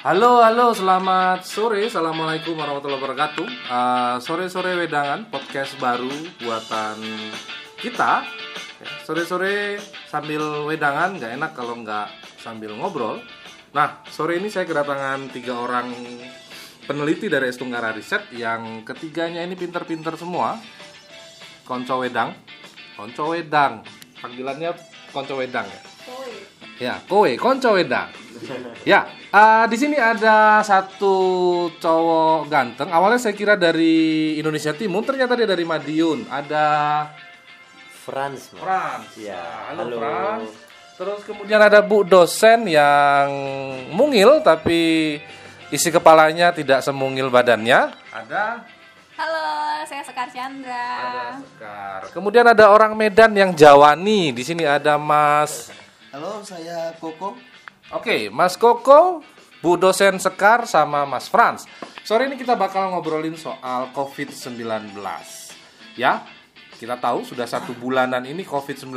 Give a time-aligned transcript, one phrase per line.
[0.00, 1.84] Halo, halo, selamat sore.
[1.84, 3.44] Assalamualaikum warahmatullahi wabarakatuh.
[3.68, 6.08] Uh, sore-sore wedangan, podcast baru
[6.40, 7.04] buatan
[7.76, 8.24] kita.
[8.80, 9.76] Ya, Sore-sore
[10.08, 12.08] sambil wedangan, nggak enak kalau nggak
[12.40, 13.20] sambil ngobrol.
[13.76, 15.92] Nah, sore ini saya kedatangan tiga orang
[16.88, 20.56] peneliti dari S Tunggara Riset yang ketiganya ini pinter-pinter semua.
[21.68, 22.32] Konco Wedang,
[22.96, 23.84] Konco Wedang,
[24.24, 24.72] panggilannya
[25.12, 25.90] Konco Wedang ya.
[26.80, 28.08] Ya, kowe, konco wedang.
[28.88, 31.14] Ya, eh, di sini ada satu
[31.76, 32.88] cowok ganteng.
[32.88, 36.24] Awalnya saya kira dari Indonesia Timur, ternyata dia dari Madiun.
[36.28, 36.66] Ada
[38.00, 38.60] Franz, Mas.
[38.64, 39.08] Frans.
[39.20, 39.96] Ya, halo, halo.
[40.00, 40.50] Frans.
[41.00, 43.28] Terus kemudian ada Bu dosen yang
[43.88, 45.16] mungil tapi
[45.72, 47.88] isi kepalanya tidak semungil badannya.
[48.12, 48.64] Ada
[49.20, 50.88] Halo, saya Sekar Chandra.
[50.96, 52.00] ada Sekar.
[52.12, 54.32] Kemudian ada orang Medan yang Jawani.
[54.32, 55.72] Di sini ada Mas
[56.12, 57.36] Halo, saya Koko.
[57.90, 59.18] Oke, Mas Koko,
[59.58, 61.66] Bu dosen Sekar sama Mas Frans.
[62.06, 64.94] Sore ini kita bakal ngobrolin soal COVID-19.
[65.98, 66.22] Ya,
[66.78, 68.94] kita tahu sudah satu bulanan ini COVID-19,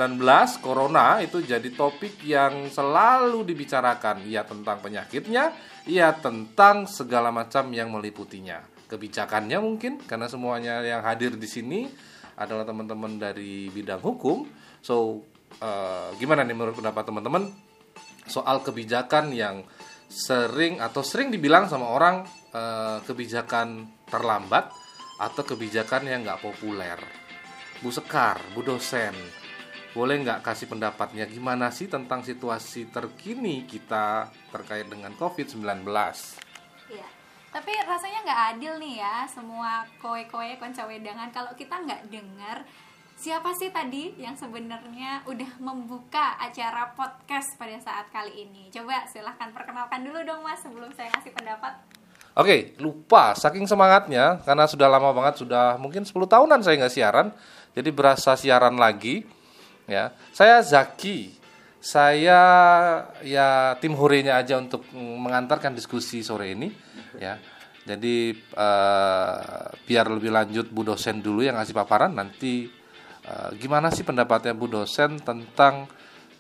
[0.62, 4.30] Corona itu jadi topik yang selalu dibicarakan.
[4.30, 5.58] Ya tentang penyakitnya,
[5.90, 8.62] ya tentang segala macam yang meliputinya.
[8.86, 11.90] Kebijakannya mungkin, karena semuanya yang hadir di sini
[12.38, 14.46] adalah teman-teman dari bidang hukum.
[14.86, 15.26] So,
[15.58, 17.73] eh, gimana nih menurut pendapat teman-teman
[18.28, 19.64] soal kebijakan yang
[20.08, 22.22] sering atau sering dibilang sama orang
[22.54, 24.70] eh, kebijakan terlambat
[25.18, 27.00] atau kebijakan yang nggak populer.
[27.82, 29.16] Bu Sekar, Bu dosen,
[29.94, 35.86] boleh nggak kasih pendapatnya gimana sih tentang situasi terkini kita terkait dengan COVID-19?
[36.90, 37.08] Iya.
[37.54, 42.66] Tapi rasanya nggak adil nih ya semua kowe-kowe konca wedangan kalau kita nggak dengar
[43.24, 48.68] siapa sih tadi yang sebenarnya udah membuka acara podcast pada saat kali ini.
[48.68, 51.72] Coba silahkan perkenalkan dulu dong mas sebelum saya ngasih pendapat.
[52.36, 57.28] Oke, lupa saking semangatnya karena sudah lama banget sudah mungkin 10 tahunan saya nggak siaran.
[57.72, 59.24] Jadi berasa siaran lagi
[59.88, 60.12] ya.
[60.36, 61.40] Saya Zaki.
[61.80, 62.40] Saya
[63.24, 66.68] ya tim horenya aja untuk mengantarkan diskusi sore ini
[67.24, 67.40] ya.
[67.88, 72.83] Jadi eh, biar lebih lanjut Bu dosen dulu yang ngasih paparan nanti
[73.24, 75.88] eh, gimana sih pendapatnya Bu dosen tentang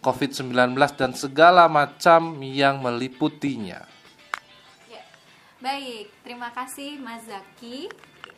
[0.03, 3.87] COVID-19 dan segala macam yang meliputinya.
[4.91, 5.03] Ya.
[5.63, 7.87] Baik, terima kasih Mas Zaki.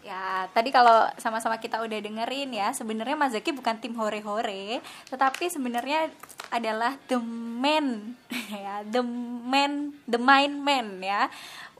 [0.05, 4.77] Ya, tadi kalau sama-sama kita udah dengerin ya, sebenarnya Mas Zaki bukan tim hore-hore,
[5.09, 6.13] tetapi sebenarnya
[6.53, 8.13] adalah the man
[8.53, 11.25] ya, the man, the main man ya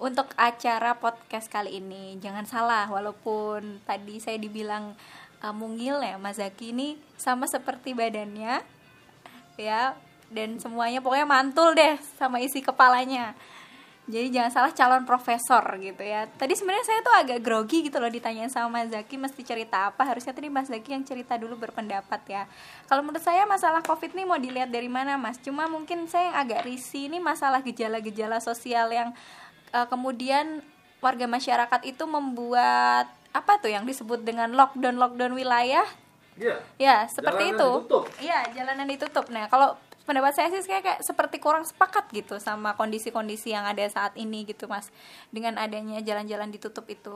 [0.01, 2.17] untuk acara podcast kali ini.
[2.17, 4.97] Jangan salah, walaupun tadi saya dibilang
[5.45, 8.65] uh, mungil ya, Mas Zaki ini sama seperti badannya
[9.55, 9.95] ya
[10.33, 13.37] dan semuanya pokoknya mantul deh sama isi kepalanya.
[14.05, 16.29] Jadi jangan salah calon profesor gitu ya.
[16.29, 20.05] Tadi sebenarnya saya tuh agak grogi gitu loh ditanyain sama Mas Zaki mesti cerita apa?
[20.05, 22.45] Harusnya tadi Mas Zaki yang cerita dulu berpendapat ya.
[22.85, 25.41] Kalau menurut saya masalah covid nih mau dilihat dari mana Mas?
[25.41, 29.09] Cuma mungkin saya yang agak risih ini masalah gejala-gejala sosial yang
[29.73, 30.61] eh, kemudian
[31.01, 35.83] warga masyarakat itu membuat apa tuh yang disebut dengan lockdown lockdown wilayah
[36.35, 36.55] Iya.
[36.75, 37.69] Ya, seperti Jalanan itu.
[37.79, 38.03] ditutup.
[38.19, 39.25] Iya, jalanan ditutup.
[39.31, 43.81] Nah, kalau pendapat saya sih kayak, kayak seperti kurang sepakat gitu sama kondisi-kondisi yang ada
[43.87, 44.91] saat ini gitu, Mas.
[45.31, 47.15] Dengan adanya jalan-jalan ditutup itu.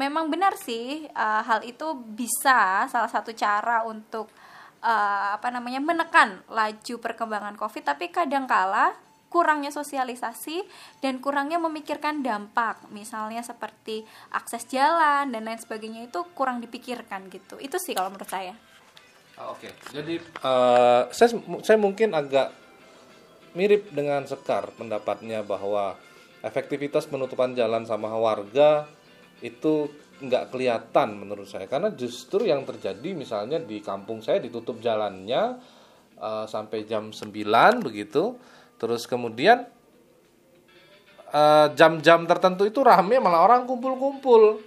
[0.00, 4.32] Memang benar sih uh, hal itu bisa salah satu cara untuk
[4.80, 8.96] uh, apa namanya menekan laju perkembangan Covid, tapi kadangkala
[9.34, 10.62] kurangnya sosialisasi
[11.02, 12.86] dan kurangnya memikirkan dampak.
[12.94, 17.58] Misalnya seperti akses jalan dan lain sebagainya itu kurang dipikirkan gitu.
[17.58, 18.54] Itu sih kalau menurut saya.
[19.34, 21.34] Ah, Oke, jadi eh, saya
[21.66, 22.54] saya mungkin agak
[23.58, 25.98] mirip dengan Sekar pendapatnya bahwa
[26.46, 28.86] efektivitas penutupan jalan sama warga
[29.42, 29.90] itu
[30.22, 31.66] nggak kelihatan menurut saya.
[31.66, 35.58] Karena justru yang terjadi misalnya di kampung saya ditutup jalannya
[36.22, 37.34] eh, sampai jam 9
[37.82, 38.38] begitu
[38.76, 39.66] terus kemudian
[41.30, 44.60] eh, jam-jam tertentu itu rame malah orang kumpul-kumpul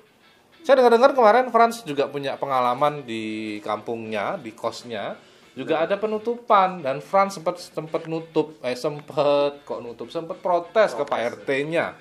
[0.65, 5.15] saya dengar-dengar kemarin Frans juga punya pengalaman di kampungnya, di kosnya,
[5.55, 11.07] juga ada penutupan dan Frans sempat sempat nutup, eh sempat kok nutup, sempat protes ke
[11.07, 11.95] Pak RT-nya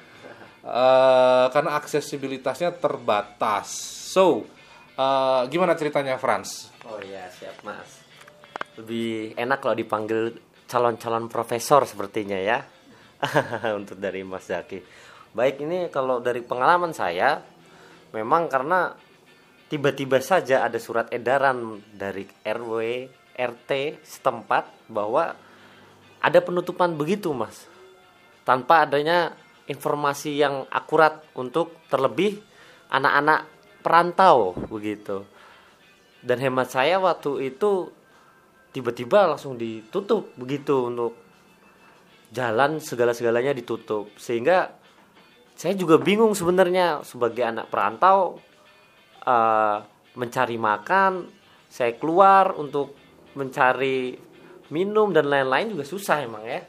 [0.67, 3.71] Eh, karena aksesibilitasnya terbatas.
[4.11, 4.43] So,
[4.99, 6.75] eh, gimana ceritanya Frans?
[6.83, 8.03] Oh iya, siap Mas.
[8.75, 12.63] Lebih enak kalau dipanggil calon-calon profesor sepertinya ya.
[13.79, 14.83] Untuk dari Mas Zaki.
[15.33, 17.41] Baik, ini kalau dari pengalaman saya
[18.13, 18.93] memang karena
[19.67, 22.75] tiba-tiba saja ada surat edaran dari RW
[23.37, 25.37] RT setempat bahwa
[26.25, 27.69] ada penutupan begitu, Mas.
[28.49, 29.37] Tanpa adanya
[29.69, 32.41] informasi yang akurat untuk terlebih
[32.89, 33.47] anak-anak
[33.85, 35.27] perantau begitu.
[36.25, 37.93] Dan hemat saya waktu itu
[38.77, 41.17] tiba-tiba langsung ditutup begitu untuk
[42.29, 44.13] jalan segala-segalanya ditutup.
[44.21, 44.69] Sehingga
[45.57, 48.37] saya juga bingung sebenarnya sebagai anak perantau
[49.25, 49.81] uh,
[50.13, 51.25] mencari makan
[51.73, 52.93] saya keluar untuk
[53.33, 54.13] mencari
[54.69, 56.61] minum dan lain-lain juga susah emang ya.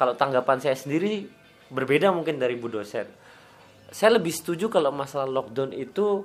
[0.00, 1.28] Kalau tanggapan saya sendiri
[1.68, 3.04] berbeda mungkin dari bu dosen.
[3.92, 6.24] Saya lebih setuju kalau masalah lockdown itu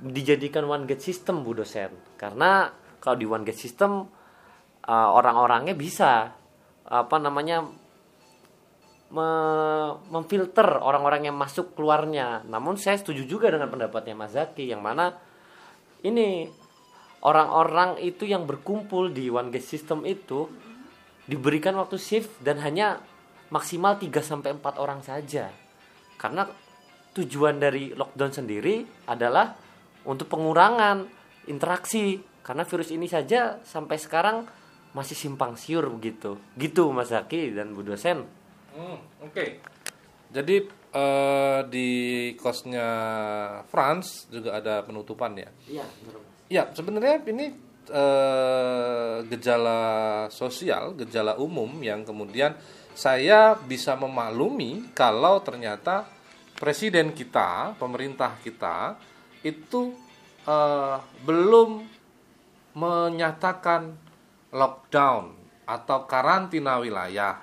[0.00, 1.92] dijadikan one gate system bu dosen.
[2.16, 2.72] Karena
[3.04, 4.15] kalau di one gate system
[4.86, 6.32] uh, orang-orangnya bisa
[6.86, 7.66] apa namanya
[9.10, 9.28] me
[10.10, 12.42] memfilter orang-orang yang masuk keluarnya.
[12.46, 15.14] Namun saya setuju juga dengan pendapatnya Mas Zaki yang mana
[16.02, 16.50] ini
[17.22, 20.46] orang-orang itu yang berkumpul di one gate system itu
[21.26, 23.02] diberikan waktu shift dan hanya
[23.50, 25.50] maksimal 3 sampai 4 orang saja.
[26.18, 26.46] Karena
[27.14, 29.54] tujuan dari lockdown sendiri adalah
[30.06, 31.06] untuk pengurangan
[31.50, 34.46] interaksi karena virus ini saja sampai sekarang
[34.96, 36.40] masih simpang siur begitu.
[36.56, 38.24] Gitu Mas Zaki dan Bu dosen.
[38.72, 39.28] Hmm, Oke.
[39.28, 39.48] Okay.
[40.32, 40.56] Jadi
[40.96, 41.90] uh, di
[42.40, 42.88] kosnya
[43.68, 45.50] France juga ada penutupan ya.
[45.68, 45.86] Iya.
[46.48, 47.52] Ya sebenarnya ini
[47.92, 49.80] uh, gejala
[50.32, 52.56] sosial, gejala umum yang kemudian
[52.96, 56.08] saya bisa memaklumi kalau ternyata
[56.56, 58.96] presiden kita, pemerintah kita
[59.44, 59.92] itu
[60.48, 60.96] uh,
[61.28, 61.84] belum
[62.72, 64.05] menyatakan
[64.54, 65.34] lockdown
[65.66, 67.42] atau karantina wilayah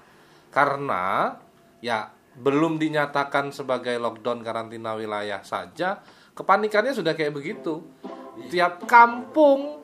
[0.54, 1.36] karena
[1.84, 6.02] ya belum dinyatakan sebagai lockdown karantina wilayah saja
[6.34, 7.82] kepanikannya sudah kayak begitu.
[8.50, 9.82] Tiap kampung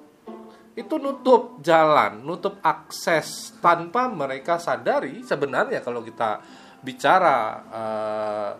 [0.73, 6.41] itu nutup jalan, nutup akses tanpa mereka sadari sebenarnya kalau kita
[6.79, 7.37] bicara
[7.69, 8.51] uh,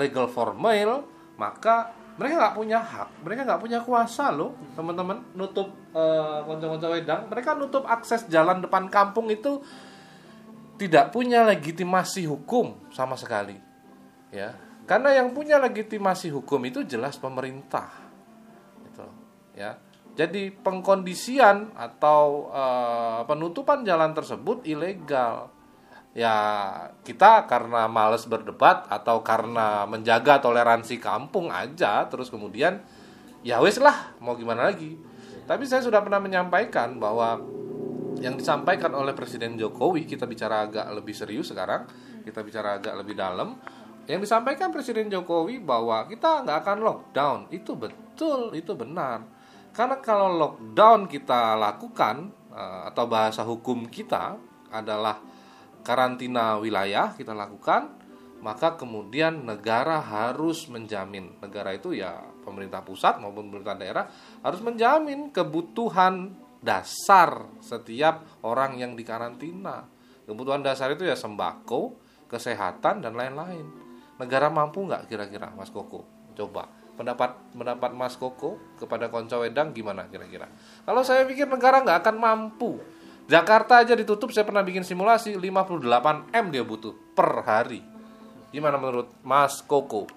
[0.00, 1.04] legal formal
[1.36, 7.32] maka mereka nggak punya hak, mereka nggak punya kuasa loh teman-teman nutup uh, konco-konco wedang,
[7.32, 9.64] mereka nutup akses jalan depan kampung itu
[10.76, 13.56] tidak punya legitimasi hukum sama sekali.
[14.28, 14.52] Ya.
[14.88, 17.88] Karena yang punya legitimasi hukum itu jelas pemerintah.
[18.88, 19.06] Gitu.
[19.56, 19.76] Ya.
[20.16, 25.52] Jadi pengkondisian atau uh, penutupan jalan tersebut ilegal.
[26.10, 26.34] Ya,
[27.06, 32.82] kita karena males berdebat atau karena menjaga toleransi kampung aja terus kemudian
[33.46, 34.98] ya wes lah mau gimana lagi.
[35.46, 37.38] Tapi saya sudah pernah menyampaikan bahwa
[38.20, 41.88] yang disampaikan oleh Presiden Jokowi kita bicara agak lebih serius sekarang
[42.20, 43.56] kita bicara agak lebih dalam
[44.04, 49.24] yang disampaikan Presiden Jokowi bahwa kita nggak akan lockdown itu betul itu benar
[49.72, 54.36] karena kalau lockdown kita lakukan eh, atau bahasa hukum kita
[54.68, 55.16] adalah
[55.82, 58.00] karantina wilayah kita lakukan
[58.40, 64.04] maka kemudian negara harus menjamin negara itu ya pemerintah pusat maupun pemerintah daerah
[64.40, 69.88] harus menjamin kebutuhan dasar setiap orang yang dikarantina.
[70.28, 71.98] Kebutuhan dasar itu ya sembako,
[72.30, 73.64] kesehatan dan lain-lain.
[74.20, 76.04] Negara mampu nggak kira-kira Mas Koko?
[76.36, 80.46] Coba pendapat pendapat Mas Koko kepada konco wedang gimana kira-kira?
[80.84, 82.78] Kalau saya pikir negara nggak akan mampu.
[83.30, 87.78] Jakarta aja ditutup saya pernah bikin simulasi 58 M dia butuh per hari.
[88.50, 90.10] Gimana menurut Mas Koko?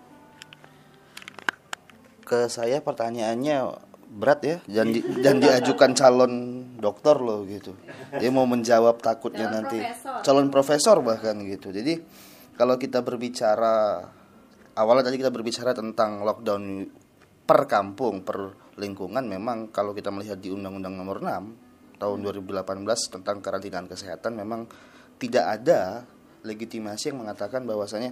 [2.25, 3.69] Ke saya pertanyaannya
[4.13, 6.33] berat ya dan di, dan diajukan calon
[6.77, 7.73] dokter loh gitu
[8.13, 10.21] dia mau menjawab takutnya calon nanti profesor.
[10.21, 11.97] calon profesor bahkan gitu jadi
[12.53, 14.05] kalau kita berbicara
[14.77, 16.85] awalnya tadi kita berbicara tentang lockdown
[17.41, 21.62] per kampung per lingkungan memang kalau kita melihat di Undang-Undang Nomor 6
[21.97, 22.63] tahun 2018
[23.09, 24.67] tentang karantinaan kesehatan memang
[25.21, 26.03] tidak ada
[26.43, 28.11] legitimasi yang mengatakan bahwasanya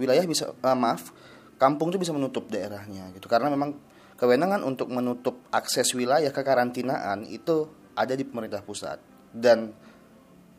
[0.00, 1.12] wilayah bisa uh, maaf
[1.60, 3.76] kampung itu bisa menutup daerahnya gitu karena memang
[4.22, 7.66] kewenangan untuk menutup akses wilayah kekarantinaan itu
[7.98, 9.02] ada di pemerintah pusat.
[9.32, 9.72] Dan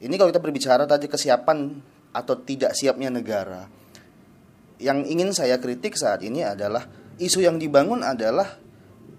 [0.04, 1.80] ini kalau kita berbicara tadi kesiapan
[2.12, 3.66] atau tidak siapnya negara.
[4.84, 6.84] Yang ingin saya kritik saat ini adalah
[7.18, 8.60] isu yang dibangun adalah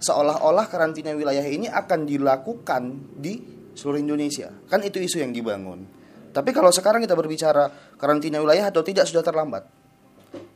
[0.05, 2.83] seolah-olah karantina wilayah ini akan dilakukan
[3.17, 3.41] di
[3.73, 4.53] seluruh Indonesia.
[4.69, 5.89] Kan itu isu yang dibangun.
[6.35, 9.65] Tapi kalau sekarang kita berbicara karantina wilayah atau tidak sudah terlambat.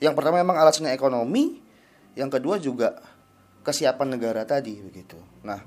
[0.05, 1.63] Yang pertama memang alasannya ekonomi,
[2.19, 2.99] yang kedua juga
[3.65, 5.17] kesiapan negara tadi begitu.
[5.47, 5.63] Nah,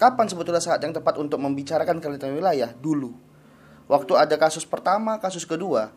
[0.00, 2.72] kapan sebetulnya saat yang tepat untuk membicarakan karantina wilayah?
[2.74, 3.12] Dulu.
[3.86, 5.92] Waktu ada kasus pertama, kasus kedua,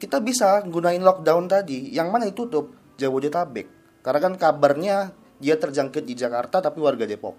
[0.00, 1.92] kita bisa gunain lockdown tadi.
[1.92, 2.72] Yang mana ditutup?
[2.96, 3.68] Jabodetabek.
[4.00, 7.34] Karena kan kabarnya dia terjangkit di Jakarta tapi warga Depok.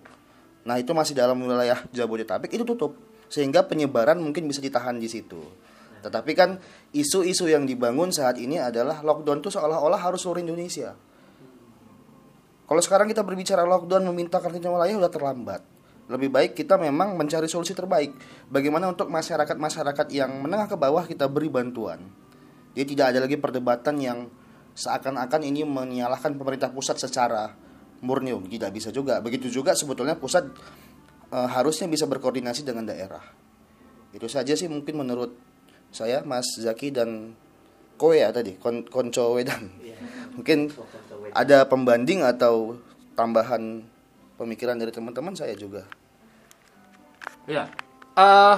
[0.67, 3.00] Nah, itu masih dalam wilayah Jabodetabek itu tutup.
[3.31, 5.39] Sehingga penyebaran mungkin bisa ditahan di situ.
[6.03, 6.60] Tetapi kan
[6.91, 10.91] isu-isu yang dibangun saat ini adalah lockdown itu seolah-olah harus seluruh Indonesia.
[12.67, 15.62] Kalau sekarang kita berbicara lockdown meminta karantina wilayah udah terlambat.
[16.12, 18.12] Lebih baik kita memang mencari solusi terbaik.
[18.51, 22.03] Bagaimana untuk masyarakat-masyarakat yang menengah ke bawah kita beri bantuan.
[22.75, 24.27] Jadi tidak ada lagi perdebatan yang
[24.75, 27.55] seakan-akan ini menyalahkan pemerintah pusat secara
[28.03, 28.36] murni.
[28.36, 29.24] Tidak bisa juga.
[29.24, 30.45] Begitu juga sebetulnya pusat
[31.31, 33.24] e, harusnya bisa berkoordinasi dengan daerah.
[34.13, 35.33] Itu saja sih mungkin menurut
[35.89, 37.33] saya Mas Zaki dan
[37.98, 39.69] Kowe ya tadi Kon Konco Wedan.
[39.79, 39.98] Iya.
[40.38, 40.74] Mungkin
[41.31, 42.77] ada pembanding atau
[43.13, 43.86] tambahan
[44.36, 45.86] pemikiran dari teman-teman saya juga.
[47.45, 47.69] Ya,
[48.17, 48.57] uh,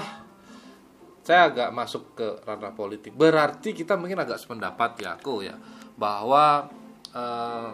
[1.25, 3.17] saya agak masuk ke ranah politik.
[3.17, 5.57] Berarti kita mungkin agak sependapat ya, aku ya,
[5.97, 6.69] bahwa
[7.11, 7.69] uh,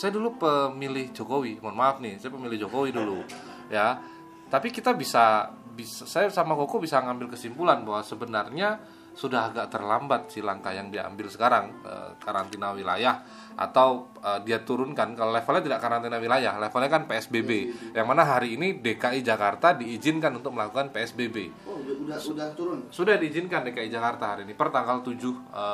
[0.00, 1.60] saya dulu pemilih Jokowi.
[1.60, 3.20] Mohon maaf nih, saya pemilih Jokowi dulu,
[3.68, 4.00] ya.
[4.48, 8.80] Tapi kita bisa bisa saya sama Koko bisa ngambil kesimpulan bahwa sebenarnya
[9.10, 13.20] sudah agak terlambat si langkah yang diambil sekarang e, karantina wilayah
[13.58, 17.50] atau e, dia turunkan kalau levelnya tidak karantina wilayah levelnya kan PSBB
[17.90, 23.18] yang mana hari ini DKI Jakarta diizinkan untuk melakukan PSBB oh sudah sudah turun sudah
[23.18, 25.64] diizinkan DKI Jakarta hari ini per tanggal 7 e,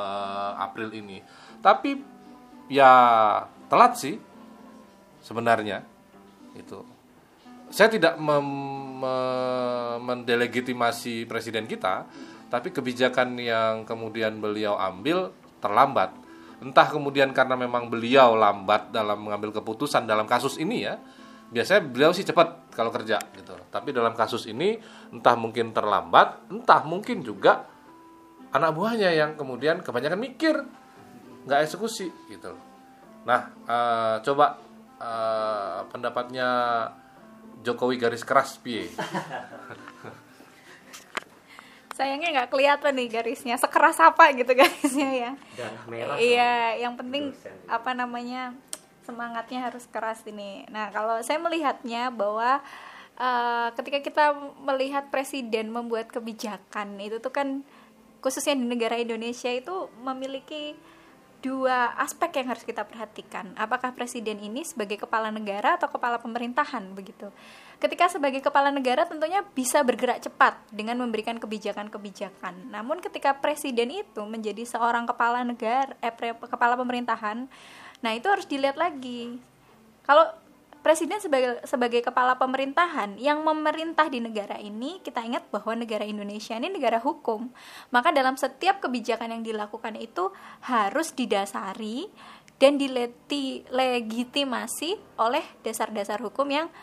[0.57, 1.21] April ini
[1.61, 1.93] tapi
[2.73, 2.93] ya
[3.67, 4.15] telat sih
[5.21, 5.83] sebenarnya
[6.55, 6.97] itu
[7.67, 8.47] saya tidak mem,
[9.03, 9.15] me,
[9.99, 12.07] mendelegitimasi presiden kita,
[12.47, 16.15] tapi kebijakan yang kemudian beliau ambil terlambat.
[16.63, 20.95] Entah kemudian karena memang beliau lambat dalam mengambil keputusan dalam kasus ini ya.
[21.47, 23.55] Biasanya beliau sih cepat kalau kerja gitu.
[23.67, 24.79] Tapi dalam kasus ini
[25.11, 27.67] entah mungkin terlambat, entah mungkin juga
[28.51, 30.55] anak buahnya yang kemudian kebanyakan mikir,
[31.43, 32.55] nggak eksekusi gitu.
[33.27, 34.55] Nah, uh, coba
[35.03, 36.47] uh, pendapatnya
[37.59, 38.87] Jokowi garis keras piye?
[41.97, 43.59] Sayangnya nggak kelihatan nih garisnya.
[43.59, 45.31] Sekeras apa gitu garisnya ya?
[45.91, 47.35] Merah iya yang penting
[47.67, 48.55] apa namanya
[49.03, 50.63] semangatnya harus keras ini.
[50.71, 52.63] Nah kalau saya melihatnya bahwa
[53.19, 54.25] uh, ketika kita
[54.61, 57.65] melihat presiden membuat kebijakan itu tuh kan
[58.21, 60.77] khususnya di negara Indonesia itu memiliki
[61.47, 63.55] dua aspek yang harus kita perhatikan.
[63.55, 67.31] Apakah presiden ini sebagai kepala negara atau kepala pemerintahan begitu.
[67.79, 72.67] Ketika sebagai kepala negara tentunya bisa bergerak cepat dengan memberikan kebijakan-kebijakan.
[72.67, 77.47] Namun ketika presiden itu menjadi seorang kepala negara eh kepala pemerintahan,
[78.03, 79.39] nah itu harus dilihat lagi.
[80.03, 80.27] Kalau
[80.81, 86.55] presiden sebagai sebagai kepala pemerintahan yang memerintah di negara ini kita ingat bahwa negara Indonesia
[86.57, 87.49] ini negara hukum
[87.93, 90.31] maka dalam setiap kebijakan yang dilakukan itu
[90.65, 92.07] harus didasari
[92.57, 96.73] dan dilegitimasi oleh dasar-dasar hukum yang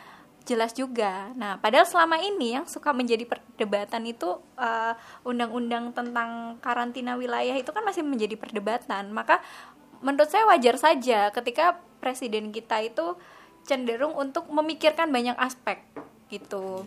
[0.44, 1.32] jelas juga.
[1.34, 4.28] Nah, padahal selama ini yang suka menjadi perdebatan itu
[4.60, 4.92] uh,
[5.24, 9.08] undang-undang tentang karantina wilayah itu kan masih menjadi perdebatan.
[9.10, 9.40] Maka
[10.04, 13.16] menurut saya wajar saja ketika presiden kita itu
[13.64, 15.80] cenderung untuk memikirkan banyak aspek
[16.28, 16.84] gitu.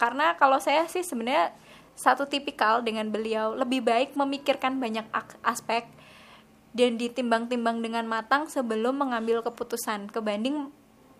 [0.00, 1.52] Karena kalau saya sih sebenarnya
[1.94, 5.06] satu tipikal dengan beliau lebih baik memikirkan banyak
[5.46, 5.86] aspek
[6.74, 10.10] dan ditimbang-timbang dengan matang sebelum mengambil keputusan.
[10.10, 10.72] Kebanding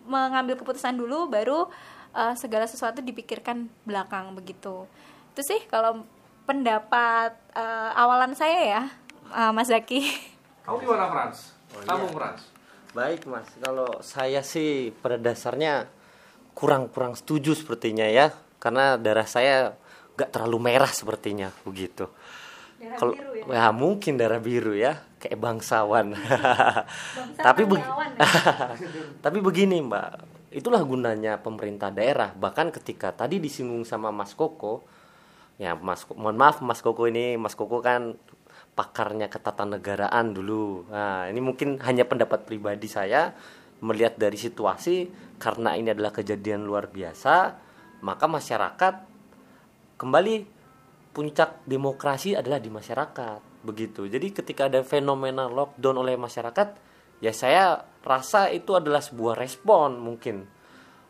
[0.03, 1.71] mengambil keputusan dulu baru
[2.11, 4.83] uh, segala sesuatu dipikirkan belakang begitu.
[5.31, 6.03] Itu sih kalau
[6.43, 8.83] pendapat uh, awalan saya ya
[9.31, 10.03] uh, Mas Zaki.
[10.67, 11.55] Kamu gimana Frans?
[11.71, 12.13] Oh, kamu iya.
[12.13, 12.54] Frans
[12.95, 15.91] Baik mas, kalau saya sih pada dasarnya
[16.55, 19.75] kurang-kurang setuju sepertinya ya, karena darah saya
[20.15, 22.07] gak terlalu merah sepertinya begitu.
[22.95, 23.11] Kalau
[23.51, 23.67] ya?
[23.67, 26.15] ya mungkin darah biru ya, kayak bangsawan.
[26.15, 27.83] Bangsa tapi be
[29.27, 30.23] tapi begini mbak,
[30.55, 32.31] itulah gunanya pemerintah daerah.
[32.31, 34.87] Bahkan ketika tadi disinggung sama Mas Koko,
[35.59, 38.15] ya Mas, mohon maaf Mas Koko ini, Mas Koko kan
[38.75, 40.87] pakarnya ketatanegaraan dulu.
[40.91, 43.31] Nah, ini mungkin hanya pendapat pribadi saya
[43.79, 45.07] melihat dari situasi
[45.39, 47.55] karena ini adalah kejadian luar biasa,
[48.03, 48.95] maka masyarakat
[49.95, 50.35] kembali
[51.15, 53.63] puncak demokrasi adalah di masyarakat.
[53.63, 54.05] Begitu.
[54.11, 56.67] Jadi ketika ada fenomena lockdown oleh masyarakat,
[57.23, 60.45] ya saya rasa itu adalah sebuah respon mungkin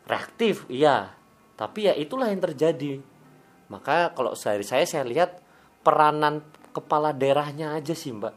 [0.06, 1.10] reaktif, iya.
[1.58, 3.02] Tapi ya itulah yang terjadi.
[3.66, 5.42] Maka kalau dari saya saya lihat
[5.82, 6.42] peranan
[6.76, 8.36] kepala daerahnya aja sih mbak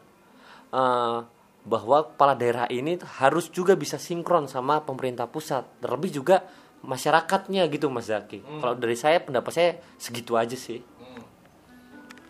[0.71, 1.27] uh,
[1.67, 6.47] bahwa kepala daerah ini harus juga bisa sinkron sama pemerintah pusat terlebih juga
[6.79, 8.63] masyarakatnya gitu mas Zaki hmm.
[8.63, 9.69] kalau dari saya pendapat saya
[9.99, 11.23] segitu aja sih hmm.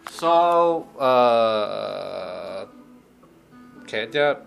[0.09, 0.33] so
[0.97, 2.65] uh,
[3.85, 4.41] kayaknya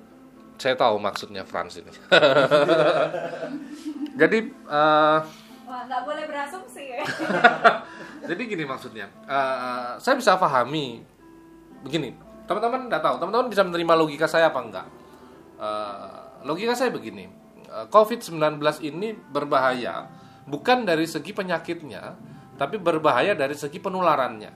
[0.58, 1.90] saya tahu maksudnya Frans ini
[4.20, 5.22] jadi uh,
[5.72, 7.00] Wah, nggak boleh berasumsi ya.
[8.28, 11.02] jadi gini maksudnya uh, saya bisa pahami
[11.82, 12.14] begini,
[12.46, 14.86] teman-teman tidak tahu, teman-teman bisa menerima logika saya apa enggak?
[15.58, 17.28] Uh, logika saya begini,
[17.70, 20.10] uh, COVID-19 ini berbahaya
[20.46, 22.18] bukan dari segi penyakitnya,
[22.58, 24.52] tapi berbahaya dari segi penularannya.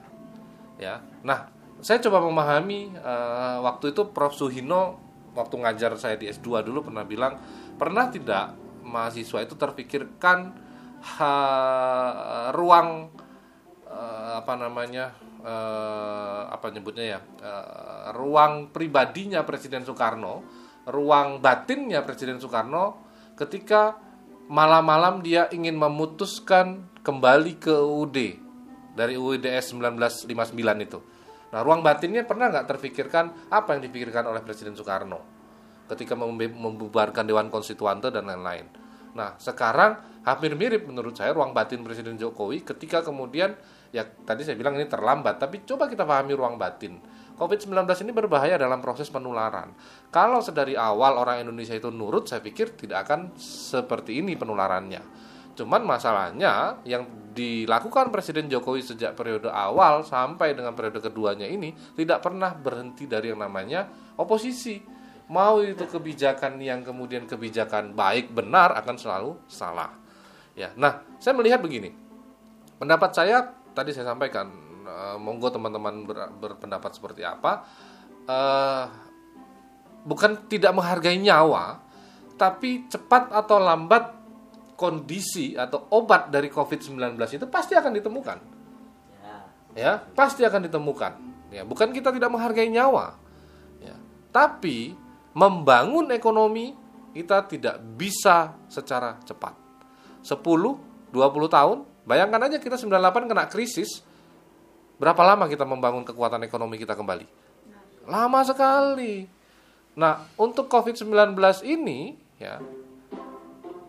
[0.77, 1.49] Ya, nah
[1.81, 5.01] saya coba memahami uh, waktu itu Prof Suhino
[5.37, 7.37] waktu ngajar saya di S2 dulu pernah bilang
[7.77, 10.57] pernah tidak mahasiswa itu terpikirkan
[11.21, 11.31] ha,
[12.57, 13.13] ruang
[14.47, 15.11] apa namanya
[15.43, 20.47] uh, apa nyebutnya ya uh, ruang pribadinya Presiden Soekarno
[20.87, 23.03] ruang batinnya Presiden Soekarno
[23.35, 23.99] ketika
[24.47, 28.19] malam-malam dia ingin memutuskan kembali ke UUD
[28.95, 30.55] dari UUDS 1959
[30.87, 31.03] itu.
[31.51, 35.37] Nah, ruang batinnya pernah nggak terpikirkan apa yang dipikirkan oleh Presiden Soekarno?
[35.87, 38.67] ketika membubarkan Dewan Konstituante dan lain-lain.
[39.15, 43.55] Nah, sekarang hampir mirip menurut saya ruang batin Presiden Jokowi ketika kemudian
[43.91, 46.99] ya tadi saya bilang ini terlambat, tapi coba kita pahami ruang batin.
[47.37, 49.77] COVID-19 ini berbahaya dalam proses penularan.
[50.09, 55.05] Kalau sedari awal orang Indonesia itu nurut, saya pikir tidak akan seperti ini penularannya.
[55.57, 57.05] Cuman masalahnya yang
[57.37, 63.29] dilakukan Presiden Jokowi sejak periode awal sampai dengan periode keduanya ini tidak pernah berhenti dari
[63.29, 63.85] yang namanya
[64.17, 64.81] oposisi
[65.29, 69.93] mau itu kebijakan yang kemudian kebijakan baik benar akan selalu salah
[70.57, 71.93] ya nah saya melihat begini
[72.81, 74.49] pendapat saya tadi saya sampaikan
[74.89, 77.69] uh, monggo teman-teman ber, berpendapat seperti apa
[78.25, 78.85] uh,
[80.09, 81.85] bukan tidak menghargai nyawa
[82.41, 84.17] tapi cepat atau lambat
[84.81, 86.97] kondisi atau obat dari COVID-19
[87.37, 88.39] itu pasti akan ditemukan
[89.21, 89.37] ya.
[89.77, 91.13] ya pasti akan ditemukan
[91.53, 93.13] ya bukan kita tidak menghargai nyawa
[93.85, 93.97] ya
[94.33, 94.97] tapi
[95.37, 96.73] membangun ekonomi
[97.17, 99.57] kita tidak bisa secara cepat.
[100.21, 101.17] 10, 20
[101.49, 104.01] tahun, bayangkan aja kita 98 kena krisis,
[104.97, 107.27] berapa lama kita membangun kekuatan ekonomi kita kembali?
[108.07, 109.27] Lama sekali.
[109.99, 111.35] Nah, untuk COVID-19
[111.67, 112.63] ini ya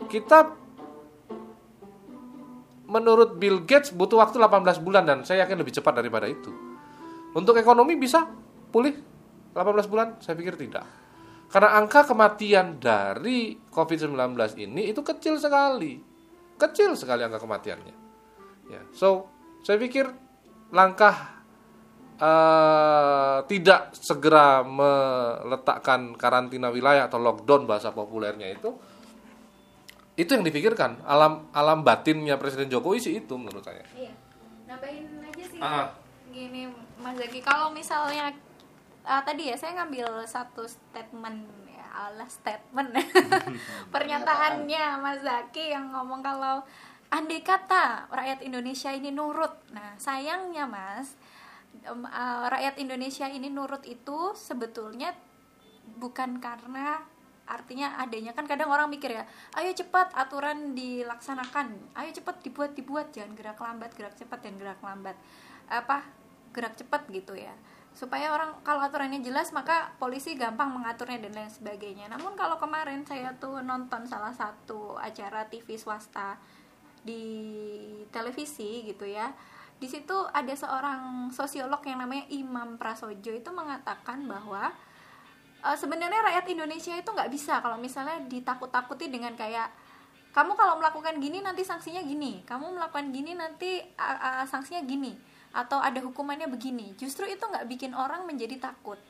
[0.07, 0.55] kita
[2.87, 6.49] menurut Bill Gates butuh waktu 18 bulan dan saya yakin lebih cepat daripada itu.
[7.35, 8.23] Untuk ekonomi bisa
[8.71, 8.95] pulih
[9.51, 10.07] 18 bulan?
[10.23, 10.87] Saya pikir tidak.
[11.51, 14.15] Karena angka kematian dari COVID-19
[14.63, 15.99] ini itu kecil sekali.
[16.55, 18.06] Kecil sekali angka kematiannya.
[18.67, 18.83] Ya.
[18.91, 19.31] So,
[19.63, 20.11] saya pikir
[20.71, 21.37] langkah
[22.19, 28.75] uh, tidak segera meletakkan karantina wilayah atau lockdown bahasa populernya itu
[30.17, 33.85] itu yang dipikirkan alam alam batinnya Presiden Jokowi sih itu menurut saya.
[33.93, 34.13] Iya.
[34.65, 35.59] Nambahin aja sih.
[35.61, 35.93] Ah.
[36.33, 38.33] Gini Mas Zaki kalau misalnya
[39.05, 42.97] uh, tadi ya saya ngambil satu statement ya Allah statement
[43.93, 46.65] pernyataannya Mas Zaki yang ngomong kalau
[47.07, 49.53] andai kata rakyat Indonesia ini nurut.
[49.71, 51.15] Nah sayangnya Mas
[51.87, 55.15] um, uh, rakyat Indonesia ini nurut itu sebetulnya
[55.97, 56.99] bukan karena
[57.47, 59.23] artinya adanya kan kadang orang mikir ya
[59.55, 64.79] ayo cepat aturan dilaksanakan ayo cepat dibuat dibuat jangan gerak lambat gerak cepat dan gerak
[64.83, 65.15] lambat.
[65.71, 66.03] Apa?
[66.51, 67.55] Gerak cepat gitu ya.
[67.95, 72.11] Supaya orang kalau aturannya jelas maka polisi gampang mengaturnya dan lain sebagainya.
[72.11, 76.37] Namun kalau kemarin saya tuh nonton salah satu acara TV swasta
[77.07, 77.23] di
[78.11, 79.31] televisi gitu ya.
[79.79, 84.73] Di situ ada seorang sosiolog yang namanya Imam Prasojo itu mengatakan bahwa
[85.63, 89.71] e, sebenarnya rakyat Indonesia itu nggak bisa kalau misalnya ditakut-takuti dengan kayak
[90.33, 95.17] kamu kalau melakukan gini nanti sanksinya gini kamu melakukan gini nanti uh, uh, sanksinya gini
[95.55, 96.93] atau ada hukumannya begini.
[96.99, 99.01] Justru itu nggak bikin orang menjadi takut.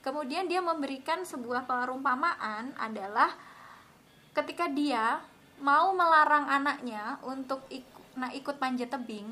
[0.00, 3.32] Kemudian dia memberikan sebuah perumpamaan adalah
[4.36, 5.20] ketika dia
[5.62, 9.26] mau melarang anaknya untuk ikut nah ikut panjat tebing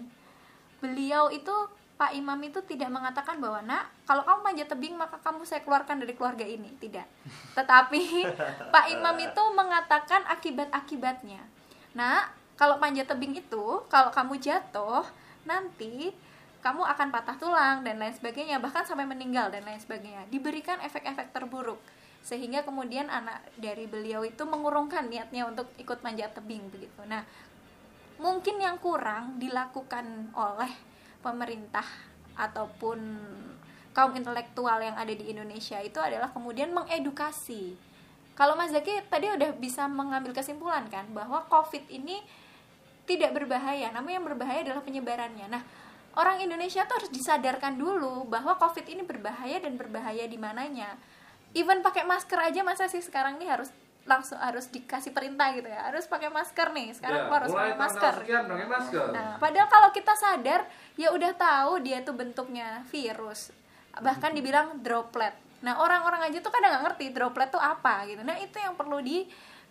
[0.83, 1.55] beliau itu
[2.03, 6.03] Pak Imam itu tidak mengatakan bahwa nak kalau kamu panjat tebing maka kamu saya keluarkan
[6.03, 6.75] dari keluarga ini.
[6.83, 7.07] Tidak.
[7.57, 8.27] Tetapi
[8.75, 11.47] Pak Imam itu mengatakan akibat-akibatnya.
[11.95, 12.27] Nah
[12.59, 15.07] kalau panjat tebing itu kalau kamu jatuh
[15.47, 16.11] nanti
[16.59, 18.59] kamu akan patah tulang dan lain sebagainya.
[18.59, 20.27] Bahkan sampai meninggal dan lain sebagainya.
[20.27, 21.79] Diberikan efek-efek terburuk
[22.23, 27.27] sehingga kemudian anak dari beliau itu mengurungkan niatnya untuk ikut manjat tebing begitu nah
[28.23, 30.71] mungkin yang kurang dilakukan oleh
[31.19, 31.85] pemerintah
[32.39, 32.99] ataupun
[33.93, 37.77] kaum intelektual yang ada di Indonesia itu adalah kemudian mengedukasi
[38.33, 42.25] kalau Mas Zaki tadi udah bisa mengambil kesimpulan kan bahwa COVID ini
[43.05, 45.47] tidak berbahaya, namun yang berbahaya adalah penyebarannya.
[45.53, 45.63] Nah,
[46.17, 50.97] orang Indonesia tuh harus disadarkan dulu bahwa COVID ini berbahaya dan berbahaya di mananya.
[51.53, 53.69] Even pakai masker aja masa sih sekarang ini harus
[54.03, 55.87] langsung harus dikasih perintah gitu ya?
[55.87, 56.89] Harus pakai masker nih.
[56.97, 58.15] Sekarang ya, harus pakai masker.
[58.25, 59.05] Sekian, pakai masker.
[59.15, 60.61] Nah padahal kalau kita sadar
[60.99, 63.55] ya udah tahu dia tuh bentuknya virus.
[63.95, 65.37] Bahkan dibilang droplet.
[65.63, 68.27] Nah orang-orang aja tuh kadang nggak ngerti droplet tuh apa gitu.
[68.27, 69.23] Nah itu yang perlu di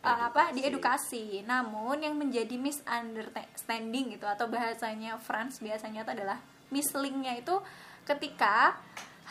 [0.06, 1.44] uh, apa diedukasi.
[1.44, 6.40] Namun yang menjadi misunderstanding gitu atau bahasanya France biasanya itu adalah
[6.72, 7.60] mislingnya itu
[8.08, 8.80] ketika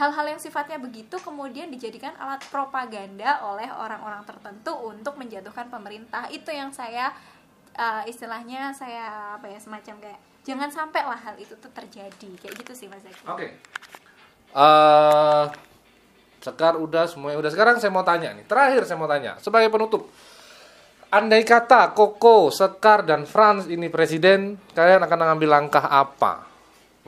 [0.01, 6.49] hal-hal yang sifatnya begitu kemudian dijadikan alat propaganda oleh orang-orang tertentu untuk menjatuhkan pemerintah itu
[6.49, 7.13] yang saya
[7.77, 12.55] uh, istilahnya saya apa ya semacam kayak jangan sampai lah hal itu tuh terjadi kayak
[12.65, 13.29] gitu sih mas Zaki.
[13.29, 13.49] Oke.
[14.51, 15.45] Eh,
[16.41, 17.53] Sekar udah semuanya udah.
[17.53, 18.49] Sekarang saya mau tanya nih.
[18.49, 20.09] Terakhir saya mau tanya sebagai penutup.
[21.13, 26.50] Andai kata Koko, Sekar dan Franz ini presiden, kalian akan mengambil langkah apa?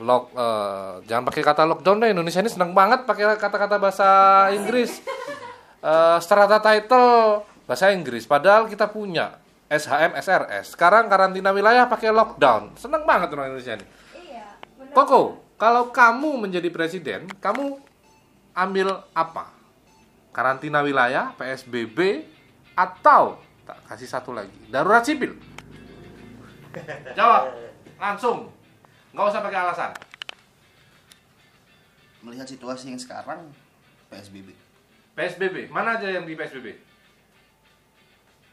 [0.01, 2.09] Lock, eh, jangan pakai kata lockdown deh.
[2.13, 4.09] Indonesia ini seneng banget pakai kata-kata bahasa
[4.53, 4.91] Inggris.
[5.83, 8.23] Eh, strata title bahasa Inggris.
[8.23, 9.35] Padahal kita punya
[9.67, 10.79] SHM, SRS.
[10.79, 12.71] Sekarang karantina wilayah pakai lockdown.
[12.79, 13.85] Seneng banget orang Indonesia ini.
[14.15, 14.47] Iya.
[14.95, 17.83] Koko, kalau kamu menjadi presiden, kamu
[18.55, 19.51] ambil apa?
[20.31, 22.23] Karantina wilayah, PSBB,
[22.73, 25.37] atau tak kasih satu lagi, darurat sipil?
[27.17, 27.53] Jawab
[28.01, 28.49] langsung,
[29.13, 29.91] nggak usah pakai alasan.
[32.23, 33.45] Melihat situasi yang sekarang
[34.09, 34.49] PSBB.
[35.13, 36.73] PSBB, mana aja yang di PSBB?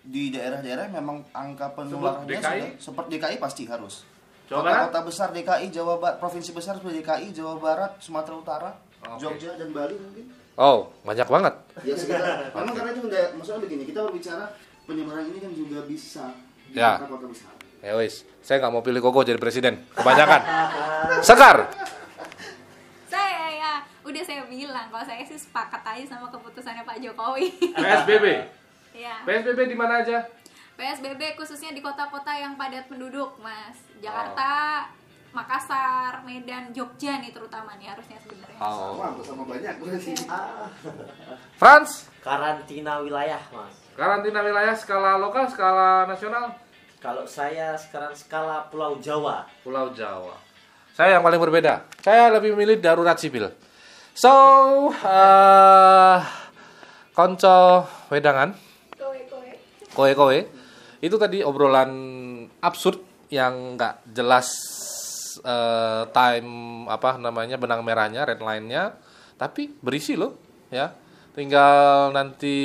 [0.01, 2.41] Di daerah-daerah memang angka penularannya DKI?
[2.41, 4.05] sudah seperti DKI pasti harus.
[4.49, 4.77] Jawa Barat?
[4.91, 8.71] Kota-kota besar DKI, Jawa Barat, provinsi besar seperti DKI, Jawa Barat, Sumatera Utara,
[9.07, 9.21] Oke.
[9.23, 10.27] Jogja dan Bali mungkin.
[10.59, 11.55] Oh, banyak banget.
[11.87, 12.51] Ya sekitar.
[12.59, 13.01] Memang karena itu
[13.39, 14.45] maksudnya begini, kita berbicara
[14.85, 16.25] penyebaran ini kan juga bisa
[16.69, 16.99] di Ya.
[16.99, 17.53] kota-kota besar.
[17.81, 19.81] Ya wis, saya nggak mau pilih Koko jadi presiden.
[19.97, 20.41] Kebanyakan.
[21.25, 21.65] Sekar.
[23.09, 23.73] Saya ya
[24.05, 27.49] udah saya bilang kalau saya sih sepakat aja sama keputusannya Pak Jokowi.
[27.73, 28.27] PSBB.
[28.93, 29.25] ya.
[29.25, 30.29] PSBB di mana aja?
[30.77, 33.81] PSBB khususnya di kota-kota yang padat penduduk, Mas.
[34.05, 34.85] Jakarta,
[35.33, 38.61] Makassar, Medan, Jogja nih terutama nih harusnya sebenarnya.
[38.61, 39.01] Oh.
[39.01, 40.13] Wah, sama banyak berarti.
[41.57, 43.73] Franz, Karantina wilayah, Mas.
[43.97, 46.53] karantina wilayah skala lokal, skala nasional?
[47.01, 49.49] Kalau saya sekarang skala Pulau Jawa.
[49.65, 50.37] Pulau Jawa.
[50.93, 51.89] Saya yang paling berbeda.
[52.05, 53.49] Saya lebih memilih darurat sipil.
[54.13, 54.29] So,
[55.01, 56.21] eh
[57.17, 58.53] konco wedangan,
[59.97, 60.45] Kowe-kowe.
[61.01, 61.91] itu tadi obrolan
[62.61, 63.01] absurd
[63.33, 64.53] yang nggak jelas
[65.41, 68.93] eh, time apa namanya benang merahnya, red line-nya,
[69.41, 70.37] tapi berisi loh,
[70.69, 70.93] ya.
[71.33, 72.61] Tinggal nanti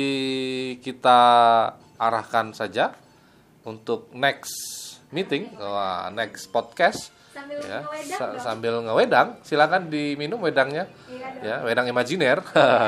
[0.84, 1.20] kita
[1.96, 3.05] arahkan saja
[3.66, 4.54] untuk next
[5.08, 7.10] meeting, wah, next podcast.
[7.28, 8.40] Sambil ya ngewedang sa- dong.
[8.40, 9.28] sambil ngewedang.
[9.42, 10.88] Silakan diminum wedangnya.
[11.04, 12.40] Iya ya wedang imajiner.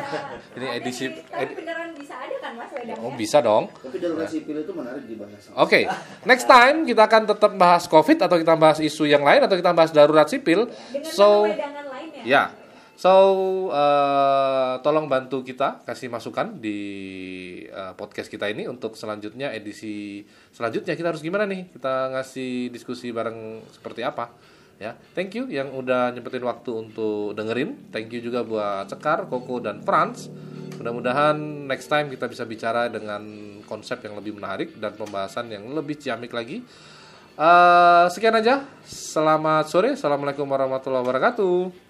[0.56, 3.04] Ini Ada edisi edi- beneran bisa ada kan Mas wedangnya?
[3.04, 3.68] oh bisa dong.
[3.68, 5.52] Tapi darurat sipil itu menarik dibahas.
[5.52, 5.80] oke
[6.24, 9.76] next time kita akan tetap bahas covid atau kita bahas isu yang lain atau kita
[9.76, 10.64] bahas darurat sipil.
[10.88, 12.22] Dengan so lainnya.
[12.24, 12.42] ya
[12.98, 13.14] so
[13.70, 16.78] eh, tolong bantu kita kasih masukan di
[17.70, 20.98] eh, podcast kita ini untuk selanjutnya edisi selanjutnya.
[20.98, 21.70] Kita harus gimana nih?
[21.70, 24.34] Kita ngasih diskusi bareng seperti apa
[24.82, 24.98] ya.
[25.14, 27.94] Thank you yang udah nyempetin waktu untuk dengerin.
[27.94, 30.26] Thank you juga buat Cekar, Koko dan Franz
[30.78, 33.22] mudah-mudahan next time kita bisa bicara dengan
[33.66, 36.62] konsep yang lebih menarik dan pembahasan yang lebih ciamik lagi.
[37.38, 38.62] Eh, sekian aja.
[38.86, 39.98] Selamat sore.
[39.98, 41.87] Assalamualaikum warahmatullahi wabarakatuh